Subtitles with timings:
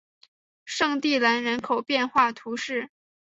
[0.65, 2.89] 圣蒂兰人口变化图示